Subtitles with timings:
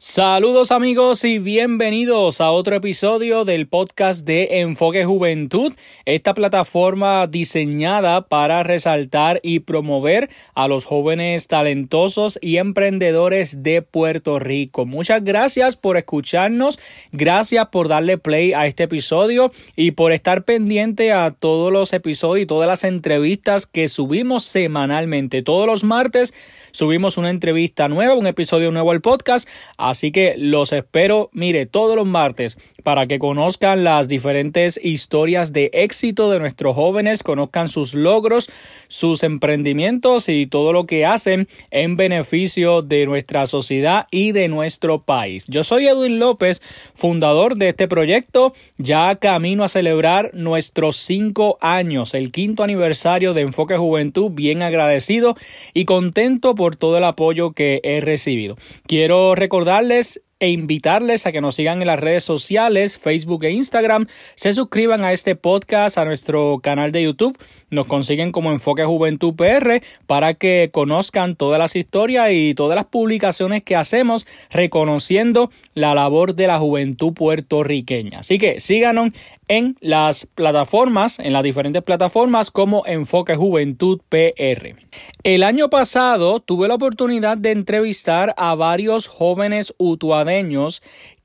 [0.00, 5.72] Saludos amigos y bienvenidos a otro episodio del podcast de Enfoque Juventud,
[6.04, 14.38] esta plataforma diseñada para resaltar y promover a los jóvenes talentosos y emprendedores de Puerto
[14.38, 14.86] Rico.
[14.86, 16.78] Muchas gracias por escucharnos,
[17.10, 22.44] gracias por darle play a este episodio y por estar pendiente a todos los episodios
[22.44, 25.42] y todas las entrevistas que subimos semanalmente.
[25.42, 26.34] Todos los martes
[26.70, 29.48] subimos una entrevista nueva, un episodio nuevo al podcast.
[29.88, 35.70] Así que los espero, mire, todos los martes para que conozcan las diferentes historias de
[35.72, 38.50] éxito de nuestros jóvenes, conozcan sus logros,
[38.88, 45.02] sus emprendimientos y todo lo que hacen en beneficio de nuestra sociedad y de nuestro
[45.02, 45.44] país.
[45.48, 46.62] Yo soy Edwin López,
[46.94, 53.42] fundador de este proyecto, ya camino a celebrar nuestros cinco años, el quinto aniversario de
[53.42, 55.34] Enfoque Juventud, bien agradecido
[55.74, 58.56] y contento por todo el apoyo que he recibido.
[58.86, 59.34] Quiero
[59.78, 64.52] recordarles e invitarles a que nos sigan en las redes sociales, Facebook e Instagram, se
[64.52, 67.38] suscriban a este podcast, a nuestro canal de YouTube,
[67.70, 72.86] nos consiguen como Enfoque Juventud PR para que conozcan todas las historias y todas las
[72.86, 78.20] publicaciones que hacemos reconociendo la labor de la juventud puertorriqueña.
[78.20, 79.10] Así que síganos
[79.48, 84.74] en las plataformas, en las diferentes plataformas como Enfoque Juventud PR.
[85.22, 89.74] El año pasado tuve la oportunidad de entrevistar a varios jóvenes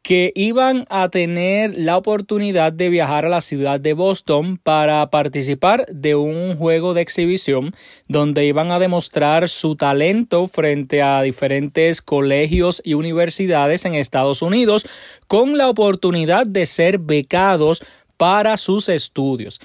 [0.03, 5.85] que iban a tener la oportunidad de viajar a la ciudad de Boston para participar
[5.87, 7.73] de un juego de exhibición
[8.09, 14.85] donde iban a demostrar su talento frente a diferentes colegios y universidades en Estados Unidos
[15.27, 17.81] con la oportunidad de ser becados
[18.17, 19.61] para sus estudios.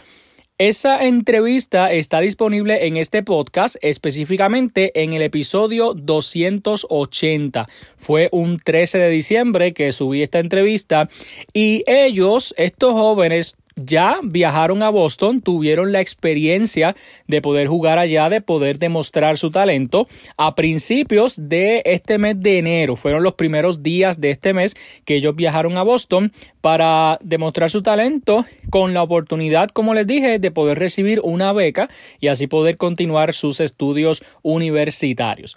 [0.60, 7.68] Esa entrevista está disponible en este podcast, específicamente en el episodio 280.
[7.96, 11.08] Fue un 13 de diciembre que subí esta entrevista
[11.52, 16.94] y ellos, estos jóvenes, ya viajaron a Boston, tuvieron la experiencia
[17.26, 20.06] de poder jugar allá, de poder demostrar su talento.
[20.36, 25.16] A principios de este mes de enero, fueron los primeros días de este mes que
[25.16, 30.50] ellos viajaron a Boston para demostrar su talento con la oportunidad, como les dije, de
[30.50, 31.88] poder recibir una beca
[32.20, 35.56] y así poder continuar sus estudios universitarios.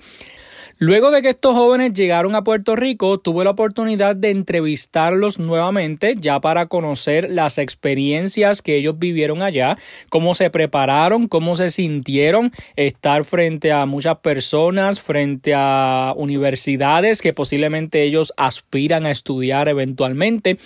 [0.84, 6.16] Luego de que estos jóvenes llegaron a Puerto Rico, tuve la oportunidad de entrevistarlos nuevamente
[6.18, 9.78] ya para conocer las experiencias que ellos vivieron allá,
[10.10, 17.32] cómo se prepararon, cómo se sintieron estar frente a muchas personas, frente a universidades que
[17.32, 20.58] posiblemente ellos aspiran a estudiar eventualmente.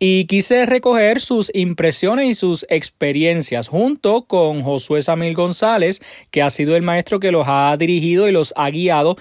[0.00, 6.02] Y quise recoger sus impresiones y sus experiencias junto con Josué Samil González,
[6.32, 9.16] que ha sido el maestro que los ha dirigido y los ha guiado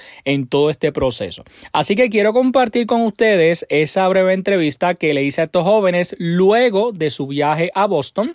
[0.48, 1.44] todo este proceso.
[1.74, 6.16] Así que quiero compartir con ustedes esa breve entrevista que le hice a estos jóvenes
[6.18, 8.34] luego de su viaje a Boston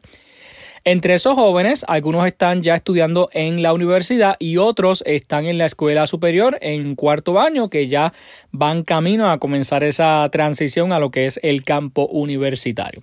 [0.88, 5.64] entre esos jóvenes, algunos están ya estudiando en la universidad y otros están en la
[5.64, 8.12] escuela superior en cuarto año que ya
[8.52, 13.02] van camino a comenzar esa transición a lo que es el campo universitario.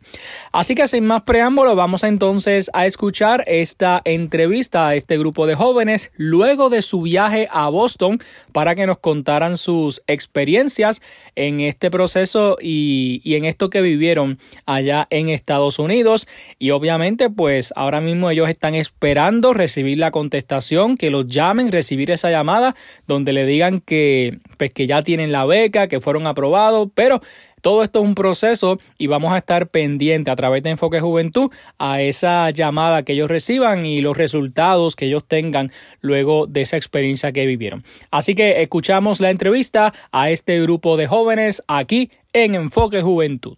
[0.53, 5.55] Así que sin más preámbulo, vamos entonces a escuchar esta entrevista a este grupo de
[5.55, 8.17] jóvenes luego de su viaje a Boston
[8.53, 11.01] para que nos contaran sus experiencias
[11.35, 16.29] en este proceso y, y en esto que vivieron allá en Estados Unidos
[16.59, 22.11] y obviamente pues ahora mismo ellos están esperando recibir la contestación, que los llamen, recibir
[22.11, 22.75] esa llamada
[23.07, 27.21] donde le digan que, pues, que ya tienen la beca, que fueron aprobados, pero
[27.63, 31.49] todo esto es un proceso y vamos a estar pendientes a través de Enfoque Juventud
[31.79, 36.75] a esa llamada que ellos reciban y los resultados que ellos tengan luego de esa
[36.75, 37.81] experiencia que vivieron.
[38.11, 43.57] Así que escuchamos la entrevista a este grupo de jóvenes aquí en Enfoque Juventud.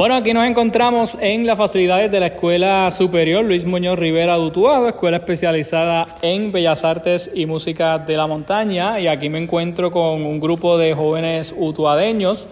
[0.00, 4.88] Bueno, aquí nos encontramos en las facilidades de la Escuela Superior Luis Muñoz Rivera Dutuado,
[4.88, 8.98] escuela especializada en Bellas Artes y Música de la Montaña.
[8.98, 12.48] Y aquí me encuentro con un grupo de jóvenes utuadeños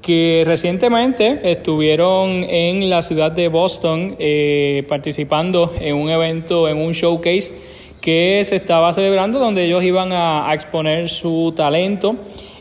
[0.00, 6.92] que recientemente estuvieron en la ciudad de Boston eh, participando en un evento, en un
[6.92, 7.52] showcase
[8.00, 12.16] que se estaba celebrando donde ellos iban a, exponer su talento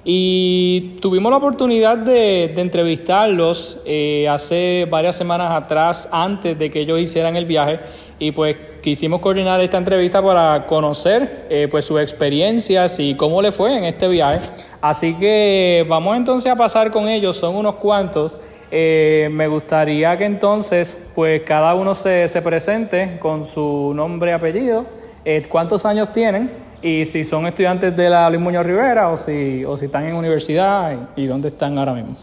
[0.08, 7.00] y tuvimos la oportunidad de, entrevistarlos eh, hace varias semanas atrás antes de que ellos
[7.00, 7.80] hicieran el viaje
[8.20, 13.52] y pues quisimos coordinar esta entrevista para conocer eh, pues sus experiencias y cómo le
[13.52, 14.48] fue en este viaje.
[14.80, 18.38] Así que vamos entonces a pasar con ellos, son unos cuantos.
[18.70, 24.34] Eh, me gustaría que entonces pues cada uno se, se presente con su nombre y
[24.36, 24.86] apellido,
[25.24, 29.66] eh, cuántos años tienen y si son estudiantes de la Luis Muñoz Rivera o si,
[29.66, 32.16] o si están en universidad y dónde están ahora mismo.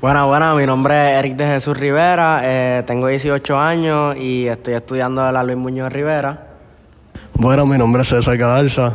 [0.00, 4.74] Bueno, bueno, mi nombre es Eric de Jesús Rivera, eh, tengo 18 años y estoy
[4.74, 6.46] estudiando en la Luis Muñoz Rivera.
[7.34, 8.92] Bueno, mi nombre es César Cadalza,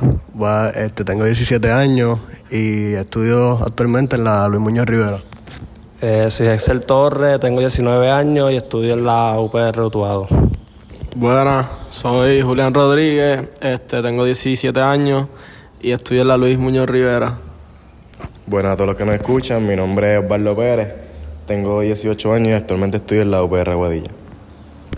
[0.73, 5.19] este, tengo 17 años y estudio actualmente en la Luis Muñoz Rivera.
[6.01, 10.48] Eh, soy Excel Torres, tengo 19 años y estudio en la UPR Utuado.
[11.15, 15.27] Buenas, soy Julián Rodríguez, este, tengo 17 años
[15.81, 17.35] y estudio en la Luis Muñoz Rivera.
[18.45, 20.93] Buenas a todos los que nos escuchan, mi nombre es Osvaldo Pérez,
[21.47, 24.11] tengo 18 años y actualmente estoy en la UPR Guadilla.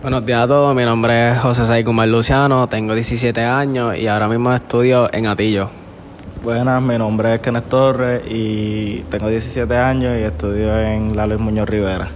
[0.02, 4.28] Buenos días a todos, mi nombre es José Saicumar Luciano, tengo 17 años y ahora
[4.28, 5.70] mismo estudio en Atillo.
[6.44, 11.40] Buenas, mi nombre es Kenneth Torres y tengo 17 años y estudio en la Luis
[11.40, 12.10] Muñoz Rivera.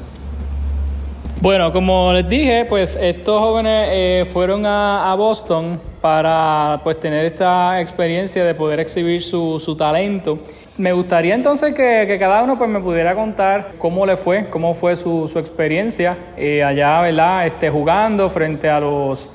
[1.45, 7.79] Bueno, como les dije, pues estos jóvenes eh, fueron a, Boston para pues tener esta
[7.79, 10.39] experiencia de poder exhibir su, su talento.
[10.79, 14.95] Me gustaría entonces que, cada uno pues me pudiera contar cómo le fue, cómo fue
[14.95, 17.45] su, su experiencia eh, allá, ¿verdad?
[17.45, 19.29] Este, jugando frente a los,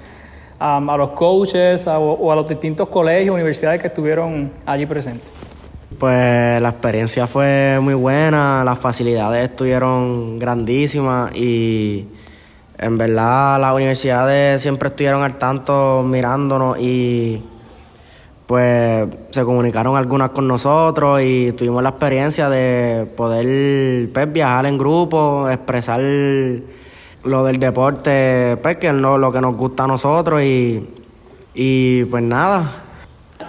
[0.58, 5.50] a los coaches o a los distintos colegios, universidades que estuvieron allí presentes.
[5.98, 12.06] Pues la experiencia fue muy buena, las facilidades estuvieron grandísimas y
[12.78, 17.42] en verdad las universidades siempre estuvieron al tanto mirándonos y
[18.46, 24.78] pues se comunicaron algunas con nosotros y tuvimos la experiencia de poder pues, viajar en
[24.78, 30.88] grupo, expresar lo del deporte, pues que lo, lo que nos gusta a nosotros y,
[31.54, 32.64] y pues nada.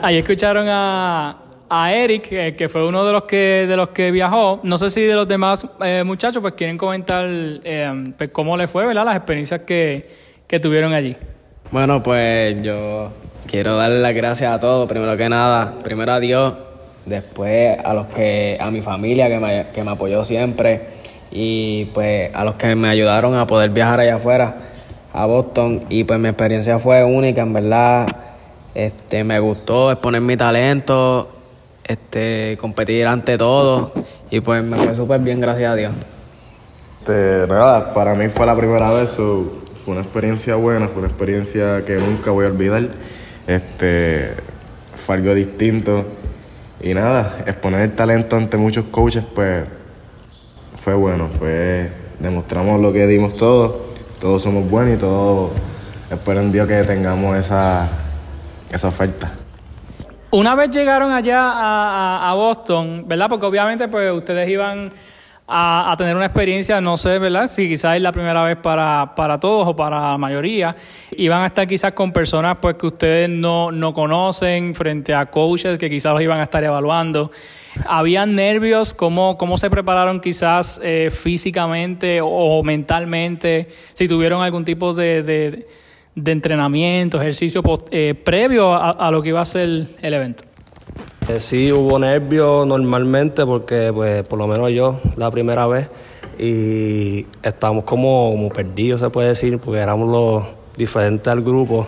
[0.01, 1.37] Ahí escucharon a,
[1.73, 4.59] a Eric, que fue uno de los que de los que viajó.
[4.63, 8.67] No sé si de los demás eh, muchachos pues quieren comentar eh, pues, cómo le
[8.67, 9.05] fue, ¿verdad?
[9.05, 10.05] Las experiencias que,
[10.47, 11.15] que tuvieron allí.
[11.71, 13.13] Bueno, pues yo
[13.47, 16.55] quiero darle las gracias a todos, primero que nada, primero a Dios,
[17.05, 20.87] después a los que, a mi familia que me, que me apoyó siempre
[21.31, 24.55] y pues a los que me ayudaron a poder viajar allá afuera,
[25.13, 28.07] a Boston, y pues mi experiencia fue única, en verdad,
[28.75, 31.40] este, me gustó exponer mi talento,
[31.91, 33.91] este, competir ante todo
[34.29, 35.93] y pues me fue súper bien, gracias a Dios.
[36.99, 39.43] Este, nada, para mí fue la primera vez, fue
[39.87, 42.89] una experiencia buena, fue una experiencia que nunca voy a olvidar.
[43.47, 44.33] Este,
[44.95, 46.05] fue algo distinto
[46.79, 49.65] y nada, exponer el talento ante muchos coaches, pues
[50.83, 51.89] fue bueno, fue
[52.19, 53.75] demostramos lo que dimos todos,
[54.19, 55.51] todos somos buenos y todos
[56.09, 57.89] espero en Dios que tengamos esa,
[58.71, 59.40] esa oferta.
[60.31, 63.27] Una vez llegaron allá a, Boston, ¿verdad?
[63.27, 64.89] Porque obviamente pues ustedes iban
[65.45, 67.47] a, tener una experiencia, no sé, ¿verdad?
[67.47, 70.73] Si quizás es la primera vez para, para todos o para la mayoría.
[71.11, 75.77] Iban a estar quizás con personas pues que ustedes no, no conocen, frente a coaches
[75.77, 77.29] que quizás los iban a estar evaluando.
[77.85, 78.93] ¿Habían nervios?
[78.93, 83.67] ¿Cómo, cómo se prepararon quizás eh, físicamente o, mentalmente?
[83.91, 85.67] Si tuvieron algún tipo de de
[86.15, 90.43] entrenamiento, ejercicio eh, previo a, lo que iba a ser el evento?
[91.27, 95.87] Eh, sí, hubo nervios normalmente porque, pues, por lo menos yo, la primera vez,
[96.37, 100.43] y estamos como, como perdidos, se puede decir, porque éramos los
[100.75, 101.87] diferentes al grupo.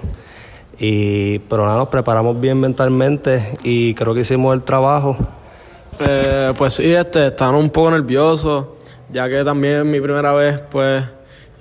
[0.79, 5.15] Y, pero nada, nos preparamos bien mentalmente y creo que hicimos el trabajo.
[5.99, 8.65] Eh, pues sí, este, estaban un poco nerviosos,
[9.11, 11.03] ya que también mi primera vez, pues,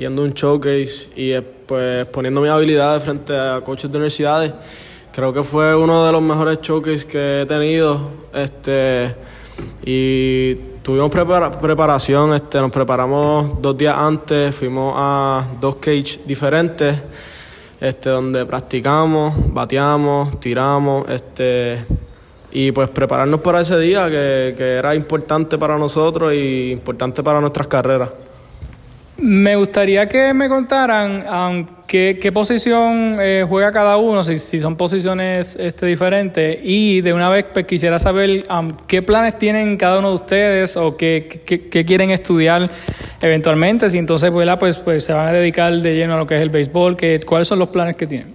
[0.02, 1.32] yendo un showcase y
[1.66, 4.52] pues poniendo mis habilidades frente a coaches de universidades.
[5.12, 8.10] Creo que fue uno de los mejores showcases que he tenido.
[8.34, 9.14] Este,
[9.84, 16.96] y tuvimos preparación, este, nos preparamos dos días antes, fuimos a dos cages diferentes,
[17.80, 21.84] este, donde practicamos, bateamos, tiramos, este,
[22.50, 27.40] y pues prepararnos para ese día que, que era importante para nosotros y importante para
[27.40, 28.21] nuestras carreras.
[29.18, 31.24] Me gustaría que me contaran
[31.86, 34.22] ¿qué, posición eh, juega cada uno?
[34.22, 36.58] Si, si son posiciones este, diferentes.
[36.62, 40.76] Y de una vez pues, quisiera saber um, qué planes tienen cada uno de ustedes
[40.76, 42.70] o qué, qué, quieren estudiar
[43.20, 43.90] eventualmente.
[43.90, 46.50] Si entonces pues, pues se van a dedicar de lleno a lo que es el
[46.50, 46.96] béisbol.
[46.96, 48.34] Que, ¿Cuáles son los planes que tienen?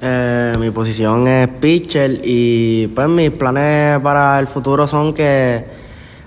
[0.00, 5.64] Eh, mi posición es pitcher y pues mis planes para el futuro son que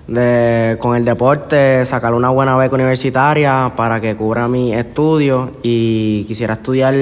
[0.07, 6.23] de, con el deporte sacar una buena beca universitaria para que cubra mi estudio y
[6.25, 6.95] quisiera estudiar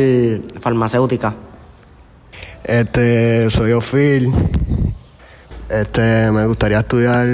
[0.59, 1.35] farmacéutica.
[2.63, 4.31] Este, soy Ofil.
[5.69, 7.27] Este, me gustaría estudiar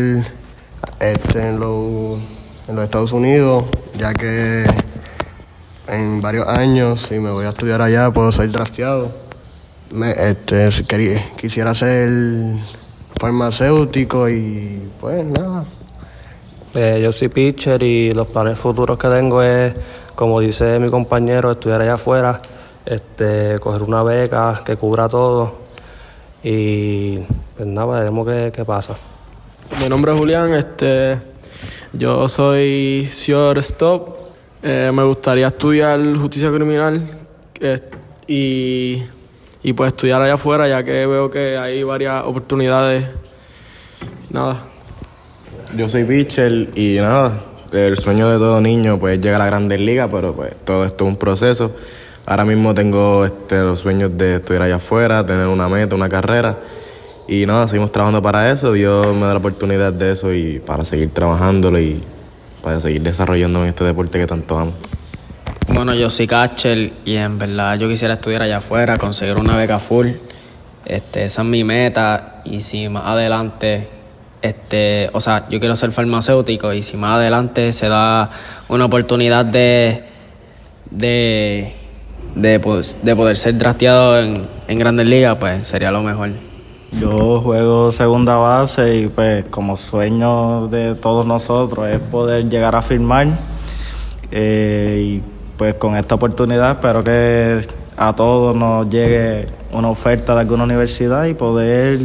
[0.99, 2.19] este, en, los,
[2.67, 3.65] en los Estados Unidos,
[3.97, 4.65] ya que
[5.87, 9.11] en varios años, si me voy a estudiar allá, puedo ser drafteado.
[9.91, 10.69] Me, este,
[11.37, 12.09] quisiera ser
[13.19, 15.65] farmacéutico y pues nada.
[16.73, 19.73] Eh, yo soy pitcher y los planes futuros que tengo es,
[20.13, 22.37] como dice mi compañero, estudiar allá afuera,
[22.85, 25.61] este, coger una beca que cubra todo
[26.43, 27.19] y
[27.55, 28.95] pues nada, veremos qué, qué pasa.
[29.79, 31.19] Mi nombre es Julián, este,
[31.93, 34.17] yo soy shortstop,
[34.61, 37.01] eh, me gustaría estudiar justicia criminal
[37.61, 37.79] eh,
[38.27, 39.01] y
[39.65, 43.07] y pues estudiar allá afuera, ya que veo que hay varias oportunidades.
[44.29, 44.61] Nada.
[45.75, 47.33] Yo soy pitcher y nada,
[47.71, 51.05] el sueño de todo niño pues llegar a la Grandes Ligas, pero pues todo esto
[51.05, 51.71] es un proceso.
[52.27, 56.59] Ahora mismo tengo este, los sueños de estudiar allá afuera, tener una meta, una carrera.
[57.27, 58.71] Y nada, seguimos trabajando para eso.
[58.71, 62.03] Dios me da la oportunidad de eso y para seguir trabajándolo y
[62.61, 64.73] para seguir desarrollando en este deporte que tanto amo.
[65.75, 69.77] Bueno, yo soy catcher y en verdad yo quisiera estudiar allá afuera, conseguir una beca
[69.77, 70.07] full.
[70.85, 73.89] Este, esa es mi meta y si más adelante,
[74.41, 78.29] este, o sea, yo quiero ser farmacéutico y si más adelante se da
[78.69, 80.05] una oportunidad de,
[80.91, 81.73] de,
[82.35, 86.31] de, pues, de poder ser drafteado en, en Grandes Ligas, pues sería lo mejor.
[87.01, 92.81] Yo juego segunda base y pues como sueño de todos nosotros es poder llegar a
[92.81, 93.27] firmar
[94.31, 97.61] eh, y pues con esta oportunidad espero que
[97.97, 101.99] a todos nos llegue una oferta de alguna universidad y poder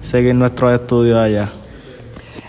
[0.00, 1.48] seguir nuestros estudios allá.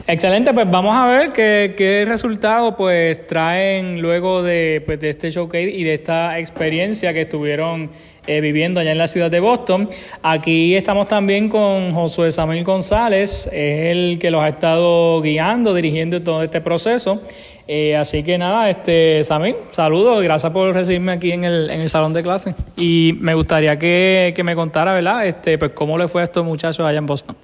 [0.09, 5.29] Excelente, pues vamos a ver qué, qué resultado pues traen luego de, pues, de este
[5.29, 7.89] showcase y de esta experiencia que estuvieron
[8.25, 9.89] eh, viviendo allá en la ciudad de Boston.
[10.21, 16.21] Aquí estamos también con Josué Samuel González, es el que los ha estado guiando, dirigiendo
[16.21, 17.21] todo este proceso.
[17.69, 21.89] Eh, así que nada, este, Samir, saludos, gracias por recibirme aquí en el, en el
[21.89, 22.55] salón de clase.
[22.77, 25.27] Y me gustaría que, me contara, ¿verdad?
[25.27, 27.35] Este, pues cómo le fue a estos muchachos allá en Boston.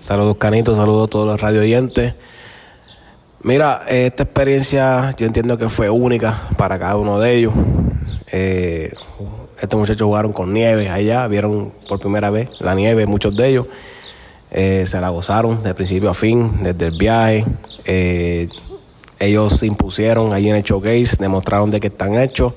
[0.00, 2.14] Saludos, Canito, saludos a todos los radio oyentes.
[3.42, 7.54] Mira, esta experiencia yo entiendo que fue única para cada uno de ellos.
[8.32, 8.92] Eh,
[9.60, 13.66] estos muchachos jugaron con nieve allá, vieron por primera vez la nieve, muchos de ellos.
[14.50, 17.44] Eh, se la gozaron de principio a fin, desde el viaje.
[17.84, 18.48] Eh,
[19.20, 22.54] ellos se impusieron ahí en el showcase, demostraron de que están hechos.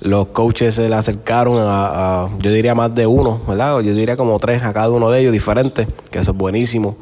[0.00, 3.78] Los coaches se le acercaron a, yo diría más de uno, ¿verdad?
[3.80, 6.96] Yo diría como tres a cada uno de ellos diferentes, que eso es buenísimo.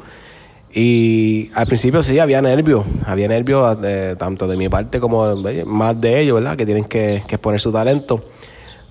[0.73, 5.99] Y al principio sí había nervios, había nervios eh, tanto de mi parte como más
[5.99, 6.57] de ellos, ¿verdad?
[6.57, 8.23] Que tienen que, exponer su talento.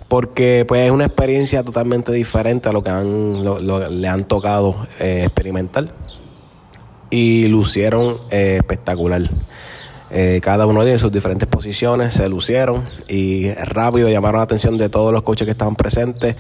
[0.09, 5.89] Porque pues es una experiencia totalmente diferente a lo que le han tocado eh, experimentar.
[7.11, 9.23] Y lucieron eh, espectacular.
[10.13, 14.45] Eh, cada uno de ellos en sus diferentes posiciones se lucieron y rápido llamaron la
[14.45, 16.37] atención de todos los coaches que estaban presentes.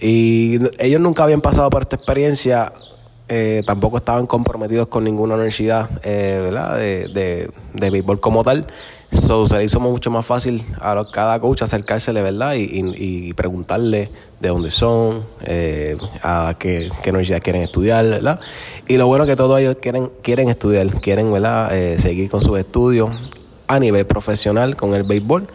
[0.00, 2.72] Y ellos nunca habían pasado por esta experiencia,
[3.36, 6.38] eh, tampoco estaban comprometidos con ninguna universidad eh.
[6.78, 8.68] De, de, de béisbol como tal.
[9.10, 12.54] So, se le hizo mucho más fácil a cada coach acercársele, ¿verdad?
[12.56, 18.38] Y, preguntarle de dónde son, eh, a qué, universidad quieren estudiar, ¿verdad?
[18.86, 21.72] Y lo bueno que todos ellos quieren, quieren estudiar, quieren, ¿verdad?
[21.98, 23.10] Seguir con sus estudios
[23.66, 25.48] a nivel profesional con el béisbol.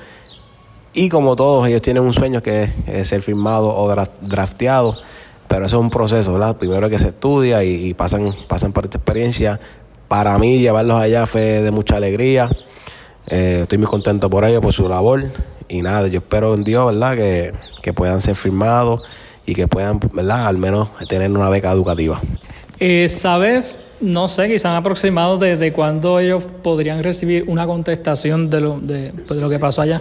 [0.93, 3.87] Y como todos, ellos tienen un sueño que es ser firmado o
[4.21, 4.97] drafteado,
[5.49, 6.57] pero eso es un proceso, ¿verdad?
[6.57, 9.59] Primero que se estudia y, pasan, pasan por esta experiencia.
[10.07, 12.49] Para mí, llevarlos allá fue de mucha alegría.
[13.27, 15.25] Eh, estoy muy contento por ello, por su labor.
[15.67, 17.15] Y nada, yo espero en Dios, ¿verdad?
[17.15, 19.01] Que, puedan ser firmados
[19.47, 20.45] y que puedan, ¿verdad?
[20.45, 22.21] Al menos tener una beca educativa.
[22.79, 23.79] Eh, ¿Sabes?
[23.99, 29.39] No sé, quizás aproximado desde cuándo ellos podrían recibir una contestación de lo, de, pues,
[29.39, 29.99] lo que pasó allá.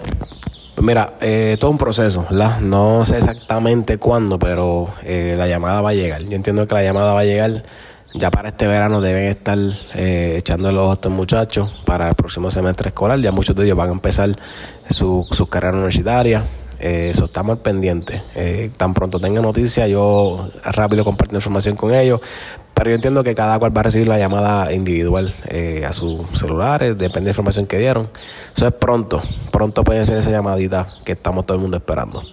[0.81, 2.61] Mira, eh, todo un proceso, ¿verdad?
[2.61, 6.21] No sé exactamente cuándo, pero eh, la llamada va a llegar.
[6.23, 7.63] Yo entiendo que la llamada va a llegar
[8.13, 9.57] ya para este verano deben estar
[9.93, 13.19] eh, echando los ojos a estos muchachos para el próximo semestre escolar.
[13.19, 14.35] Ya muchos de ellos van a empezar
[14.89, 18.23] su, carrera universitaria Eh, eso estamos al pendiente.
[18.35, 22.21] Eh, tan pronto tenga noticias, yo rápido comparto información con ellos.
[22.73, 26.25] Pero yo entiendo que cada cual va a recibir la llamada individual eh, a sus
[26.33, 28.09] celulares, depende de la información que dieron.
[28.55, 29.21] Eso es pronto,
[29.51, 32.23] pronto puede ser esa llamadita que estamos todo el mundo esperando.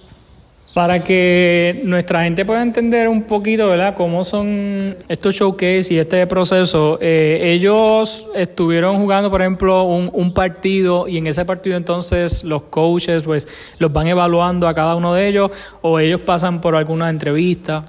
[0.76, 6.26] Para que nuestra gente pueda entender un poquito, ¿verdad?, cómo son estos showcase y este
[6.26, 6.98] proceso.
[7.00, 13.22] Eh, ellos estuvieron jugando, por ejemplo, un, partido y en ese partido entonces los coaches,
[13.22, 17.82] pues, los van evaluando a cada uno de ellos o ellos pasan por alguna entrevista.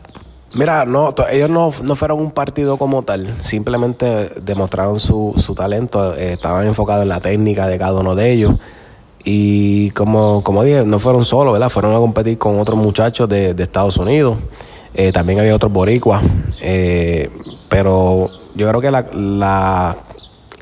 [0.53, 6.15] Mira, no, ellos no, no, fueron un partido como tal, simplemente demostraron su, su talento,
[6.15, 8.53] eh, estaban enfocados en la técnica de cada uno de ellos.
[9.29, 11.67] Y como, como dije, no fueron solos, ¿verdad?
[11.67, 14.37] Fueron a competir con otros muchachos de, Estados Unidos.
[14.93, 16.23] Eh, también había otros boricuas.
[16.61, 17.29] Eh,
[17.67, 19.97] pero yo creo que la, la,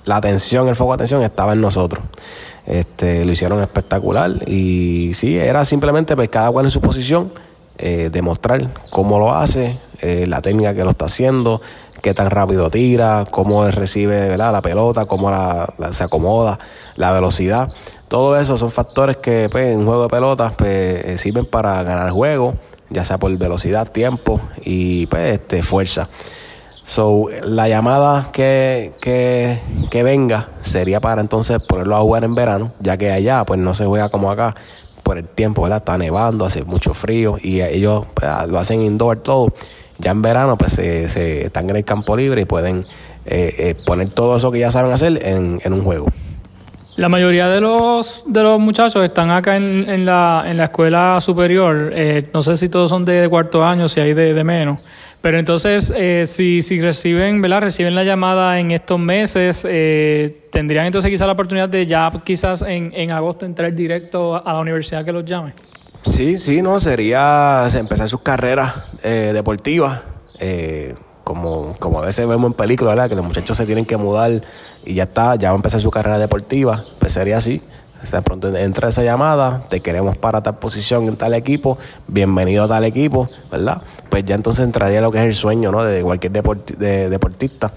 [0.06, 2.04] la, atención, el foco de atención estaba en nosotros.
[2.66, 4.32] Este, lo hicieron espectacular.
[4.50, 7.32] Y sí, era simplemente pues, cada cual en su posición,
[7.78, 11.62] eh, demostrar cómo lo hace, eh, la técnica que lo está haciendo,
[12.02, 14.52] qué tan rápido tira, cómo recibe ¿verdad?
[14.52, 16.60] la pelota, cómo la, se acomoda,
[16.96, 17.68] la velocidad.
[18.08, 20.70] Todo eso son factores que pues, en juego de pelotas pues,
[21.06, 22.56] eh, sirven para ganar juego,
[22.90, 26.08] ya sea por velocidad, tiempo y pues, este, fuerza.
[26.84, 29.60] So, la llamada que, que,
[29.90, 33.74] que, venga sería para entonces ponerlo a jugar en verano, ya que allá pues no
[33.74, 34.54] se juega como acá
[35.02, 35.80] por el tiempo, ¿verdad?
[35.80, 38.48] Está nevando, hace mucho frío y ellos ¿verdad?
[38.48, 39.52] lo hacen indoor todo.
[39.98, 42.86] Ya en verano pues se, se están en el campo libre y pueden
[43.26, 46.06] eh, eh, poner todo eso que ya saben hacer en un juego.
[46.98, 51.20] La mayoría de los, de los muchachos están acá en, en, la, en la escuela
[51.20, 51.92] superior.
[51.94, 54.80] Eh, no sé si todos son de cuarto año, si hay de, menos.
[55.20, 57.62] Pero entonces, eh, si, si reciben, ¿verdad?
[57.62, 62.62] Reciben la llamada en estos meses, eh, tendrían entonces quizás la oportunidad de ya quizás
[62.62, 65.54] en, en agosto entrar directo a la universidad que los llame.
[66.02, 68.74] Sí, sí, no, sería empezar sus carreras
[69.04, 70.02] eh, deportivas.
[71.26, 73.10] Como, como a veces vemos en películas, ¿verdad?
[73.10, 74.32] Que los muchachos se tienen que mudar
[74.86, 76.86] y ya está, ya va a empezar su carrera deportiva.
[77.00, 77.62] Pues sería así.
[78.10, 82.68] De pronto entra esa llamada, te queremos para tal posición en tal equipo, bienvenido a
[82.68, 83.82] tal equipo, ¿verdad?
[84.10, 85.84] Pues ya entonces entraría lo que es el sueño, ¿no?
[85.84, 87.72] De cualquier de deportista.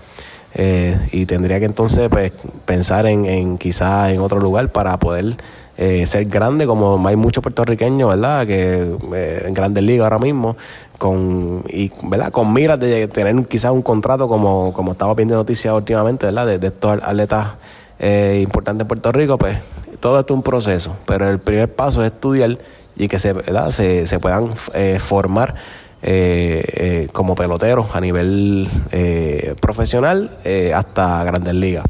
[0.55, 2.33] Eh, y tendría que entonces pues,
[2.67, 5.37] pensar en, en quizás en otro lugar para poder
[5.81, 8.45] eh, ser grande, como hay muchos puertorriqueños, ¿verdad?
[8.49, 10.57] Que eh, en grandes ligas ahora mismo,
[10.99, 12.31] con, y, ¿verdad?
[12.31, 16.47] con miras de tener quizás un contrato como, como estaba viendo noticias últimamente, ¿verdad?
[16.47, 17.55] De, de estos atletas
[17.99, 19.59] eh, importantes en Puerto Rico, pues
[20.01, 22.59] todo esto es un proceso, pero el primer paso es estudiar
[22.97, 23.71] y que se, ¿verdad?
[23.71, 25.55] se, se puedan eh, formar
[26.01, 30.31] eh, eh, como peloteros a nivel eh, profesional
[30.73, 31.85] hasta grandes ligas.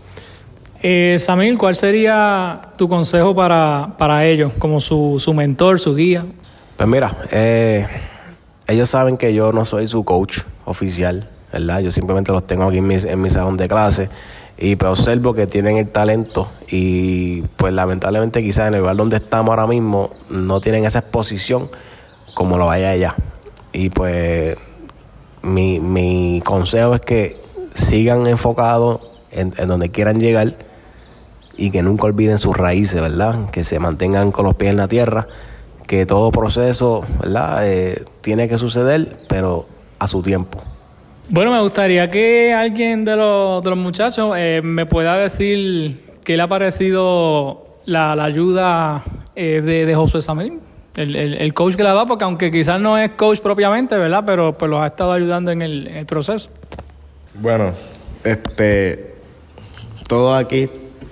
[1.19, 6.25] Samil, ¿cuál sería tu consejo para, para ellos, como su, su mentor, su guía?
[6.77, 7.15] Pues mira,
[8.69, 11.81] ellos saben que yo no soy su coach oficial, ¿verdad?
[11.81, 14.11] Yo simplemente los tengo aquí en mi, en mi salón de clase
[14.59, 19.17] y pues observo que tienen el talento y pues lamentablemente quizás en el lugar donde
[19.17, 21.71] estamos ahora mismo no tienen esa exposición
[22.35, 23.15] como lo vaya allá.
[23.73, 24.57] Y pues
[25.43, 27.37] mi, mi consejo es que
[27.73, 29.01] sigan enfocados
[29.31, 30.57] en, en, donde quieran llegar
[31.57, 33.49] y que nunca olviden sus raíces, ¿verdad?
[33.51, 35.27] Que se mantengan con los pies en la tierra,
[35.89, 37.67] que todo proceso, ¿verdad?
[37.67, 39.67] Eh, tiene que suceder, pero
[39.99, 40.59] a su tiempo.
[41.31, 46.37] Bueno, me gustaría que alguien de los, de los muchachos eh, me pueda decir qué
[46.37, 49.03] le ha parecido la, la ayuda
[49.35, 50.59] eh, de, de, José Samir,
[50.97, 53.97] el, el, el, coach que le ha dado, porque aunque quizás no es coach propiamente,
[53.97, 54.25] ¿verdad?
[54.27, 56.51] Pero pues los ha estado ayudando en el, en el proceso.
[57.35, 57.73] Bueno,
[58.25, 59.15] este,
[60.07, 60.69] todos aquí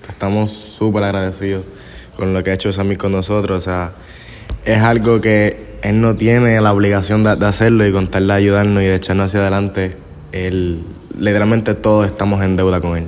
[0.07, 1.65] estamos súper agradecidos
[2.15, 3.93] con lo que ha hecho Samir con nosotros, o sea,
[4.67, 8.87] es algo que él no tiene la obligación de, de hacerlo y contarle ayudarnos y
[8.87, 9.97] de echarnos hacia adelante
[10.33, 10.83] él,
[11.19, 13.07] literalmente todos estamos en deuda con él.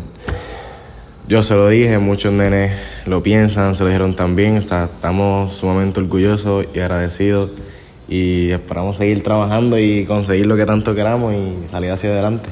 [1.29, 2.73] Yo se lo dije, muchos nenes
[3.05, 7.51] lo piensan, se lo dijeron también, o sea, estamos sumamente orgullosos y agradecidos
[8.09, 12.49] y esperamos seguir trabajando y conseguir lo que tanto queramos y salir hacia adelante.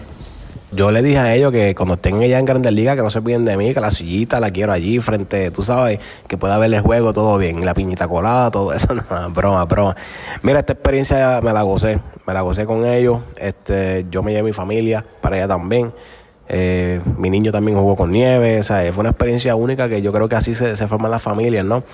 [0.77, 3.21] Yo le dije a ellos que cuando estén allá en Grandes Ligas, que no se
[3.21, 6.75] olviden de mí, que la sillita la quiero allí frente, tú sabes, que pueda ver
[6.75, 9.97] el juego todo bien, la piñita colada, todo eso, no, broma, broma.
[10.43, 14.41] Mira, esta experiencia me la gocé, me la gocé con ellos, este, yo me llevé
[14.41, 15.95] a mi familia para allá también.
[16.47, 20.29] Eh, mi niño también jugó con nieve, sea, fue una experiencia única que yo creo
[20.29, 21.85] que así se, se forman las familias, ¿no?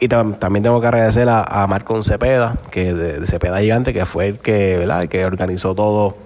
[0.00, 3.92] Y tam también tengo que agradecer a, a Marco Cepeda, que de, de, Cepeda Gigante,
[3.92, 5.02] que fue el que, ¿verdad?
[5.02, 6.16] El que organizó todo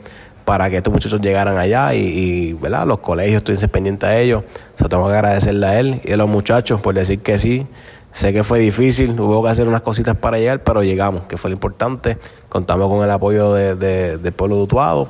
[0.46, 2.87] para que estos muchachos llegaran allá y, y, ¿verdad?
[2.87, 4.44] los colegios estuviesen pendientes a ellos.
[4.76, 7.66] O sea, tengo que agradecerle a él y a los muchachos por decir que sí.
[8.12, 11.50] Sé que fue difícil, hubo que hacer unas cositas para llegar, pero llegamos, que fue
[11.50, 12.16] lo importante.
[12.48, 15.09] Contamos con el apoyo de, de, del pueblo de Utuado,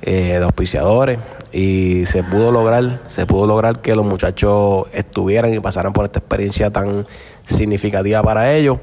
[0.00, 1.18] eh, de auspiciadores,
[1.52, 6.20] y se pudo lograr, se pudo lograr que los muchachos estuvieran y pasaran por esta
[6.20, 7.04] experiencia tan
[7.44, 8.78] significativa para ellos.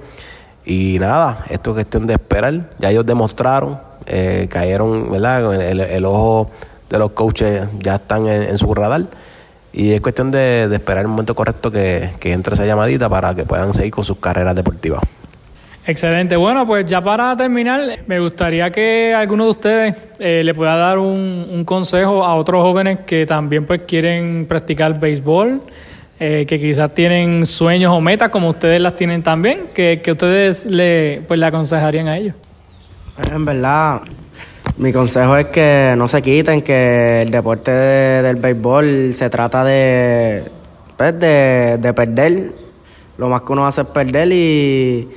[0.66, 2.70] Y nada, esto es cuestión de esperar.
[2.80, 5.54] Ya ellos demostraron, eh, cayeron, ¿verdad?
[5.62, 6.50] El, el, ojo
[6.90, 9.04] de los coaches ya están en, su radar.
[9.74, 13.36] Y es cuestión de, de, esperar el momento correcto que, que entre esa llamadita para
[13.36, 15.02] que puedan seguir con sus carreras deportivas.
[15.88, 16.36] Excelente.
[16.36, 20.98] Bueno, pues ya para terminar, me gustaría que alguno de ustedes eh, le pueda dar
[20.98, 25.62] un, un, consejo a otros jóvenes que también pues quieren practicar béisbol,
[26.20, 30.66] eh, que quizás tienen sueños o metas como ustedes las tienen también, que, que ustedes
[30.66, 32.36] le, pues, le aconsejarían a ellos.
[33.18, 34.02] En verdad,
[34.78, 39.64] mi consejo es que no se quiten, que el deporte de, del béisbol se trata
[39.64, 40.44] de,
[40.98, 42.52] pues, de, de perder.
[43.18, 45.08] Lo más que uno hace es perder y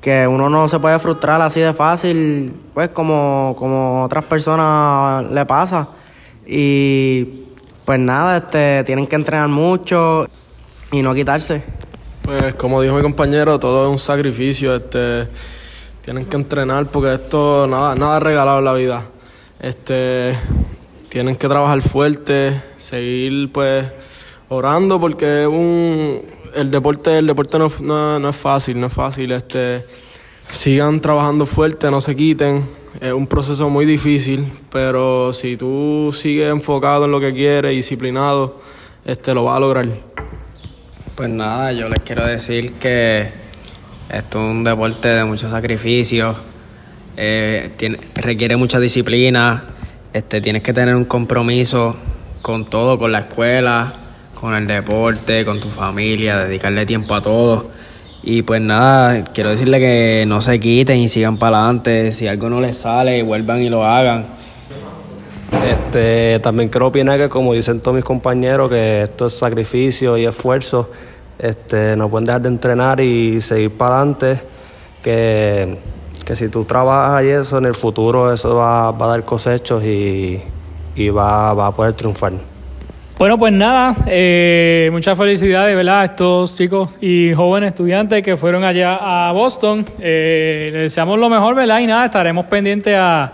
[0.00, 5.46] que uno no se puede frustrar así de fácil, pues como, como otras personas le
[5.46, 5.88] pasa.
[6.46, 7.46] Y
[7.86, 10.26] pues nada, este, tienen que entrenar mucho
[10.92, 11.62] y no quitarse.
[12.22, 15.28] Pues como dijo mi compañero, todo es un sacrificio, este,
[16.06, 19.02] tienen que entrenar porque esto nada, nada regalado en la vida.
[19.58, 20.38] Este,
[21.08, 23.86] tienen que trabajar fuerte, seguir pues
[24.48, 26.22] orando porque un,
[26.54, 29.32] el deporte, el deporte no, no, no, es fácil, no es fácil.
[29.32, 29.84] Este,
[30.48, 32.64] sigan trabajando fuerte, no se quiten.
[33.00, 38.60] Es un proceso muy difícil, pero si tú sigues enfocado en lo que quieres disciplinado,
[39.04, 39.88] este, lo vas a lograr.
[41.16, 43.45] Pues nada, yo les quiero decir que
[44.08, 46.34] esto es un deporte de mucho sacrificio,
[47.16, 49.64] eh, tiene, requiere mucha disciplina,
[50.12, 51.96] este, tienes que tener un compromiso
[52.42, 53.94] con todo, con la escuela,
[54.38, 57.70] con el deporte, con tu familia, dedicarle tiempo a todo.
[58.22, 62.12] Y pues nada, quiero decirle que no se quiten y sigan para adelante.
[62.12, 64.26] Si algo no les sale, vuelvan y lo hagan.
[65.68, 70.26] Este, también quiero opinar que como dicen todos mis compañeros, que esto es sacrificio y
[70.26, 70.90] esfuerzo.
[71.38, 74.40] Este, no pueden dejar de entrenar y seguir para adelante.
[75.02, 75.78] Que,
[76.24, 79.84] que si tú trabajas y eso, en el futuro eso va, va a dar cosechos
[79.84, 80.40] y,
[80.96, 82.32] y va, va a poder triunfar.
[83.18, 86.00] Bueno, pues nada, eh, muchas felicidades, ¿verdad?
[86.00, 89.86] A estos chicos y jóvenes estudiantes que fueron allá a Boston.
[90.00, 91.78] Eh, les deseamos lo mejor, ¿verdad?
[91.78, 93.32] Y nada, estaremos pendientes a,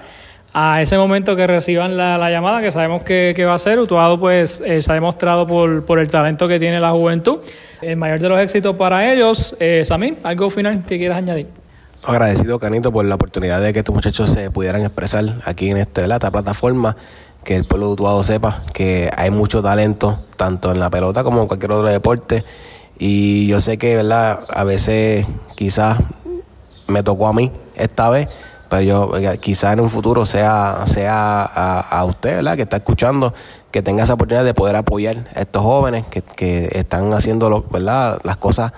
[0.54, 3.78] a ese momento que reciban la, la llamada, que sabemos que, va a ser.
[3.78, 7.40] Utuado, pues, eh, se ha demostrado por, por el talento que tiene la juventud.
[7.80, 9.56] El mayor de los éxitos para ellos.
[9.58, 11.46] Eh, Samir, ¿algo final que quieras añadir?
[12.04, 16.02] Agradecido, Canito, por la oportunidad de que estos muchachos se pudieran expresar aquí en este,
[16.02, 16.96] esta plataforma
[17.44, 21.40] que el pueblo de Utuado sepa que hay mucho talento, tanto en la pelota como
[21.40, 22.44] en cualquier otro deporte.
[22.98, 24.40] Y yo sé que, ¿verdad?
[24.48, 25.98] A veces quizás
[26.88, 28.28] me tocó a mí esta vez,
[28.72, 32.56] pero yo quizás en un futuro sea, sea a, usted, ¿verdad?
[32.56, 33.34] Que está escuchando,
[33.70, 37.64] que tenga esa oportunidad de poder apoyar a estos jóvenes que, que están haciendo, lo,
[37.64, 38.18] ¿verdad?
[38.24, 38.72] Las cosas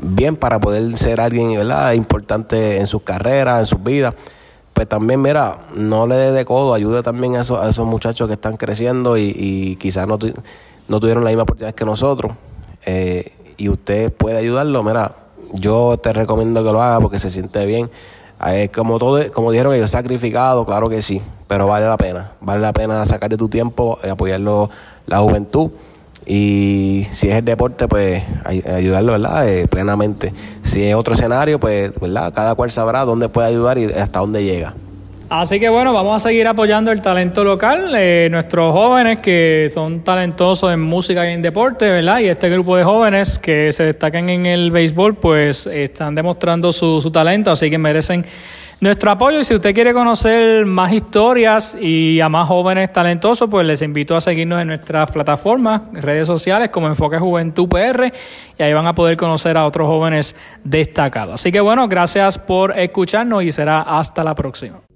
[0.00, 1.94] bien para poder ser alguien, ¿verdad?
[1.94, 4.14] Importante en sus carreras, en sus vidas
[4.74, 8.28] pues también, mira, no le dé de codo, ayude también a esos, a esos muchachos
[8.28, 10.18] que están creciendo y, quizás no,
[10.88, 12.34] no tuvieron la misma oportunidad que nosotros.
[12.84, 15.12] Eh, y usted puede ayudarlo, mira,
[15.54, 17.90] yo te recomiendo que lo haga porque se siente bien.
[18.44, 22.32] Eh, como todo, como dijeron ellos, sacrificado, claro que sí, pero vale la pena.
[22.40, 24.70] Vale la pena sacar de tu tiempo, eh, apoyarlo
[25.06, 25.70] la juventud.
[26.26, 29.16] Y si es el deporte, pues ayudarlo.
[29.44, 30.32] Eh, plenamente.
[30.60, 32.32] Si es otro escenario, pues, ¿verdad?
[32.34, 34.74] Cada cual sabrá dónde puede ayudar y hasta dónde llega.
[35.28, 40.04] Así que bueno, vamos a seguir apoyando el talento local, eh, nuestros jóvenes que son
[40.04, 42.20] talentosos en música y en deporte, ¿verdad?
[42.20, 47.00] Y este grupo de jóvenes que se destacan en el béisbol, pues están demostrando su,
[47.00, 48.24] su talento, así que merecen
[48.78, 53.66] nuestro apoyo y si usted quiere conocer más historias y a más jóvenes talentosos, pues
[53.66, 58.12] les invito a seguirnos en nuestras plataformas, redes sociales como Enfoque Juventud PR
[58.58, 61.34] y ahí van a poder conocer a otros jóvenes destacados.
[61.34, 64.80] Así que bueno, gracias por escucharnos y será hasta la próxima.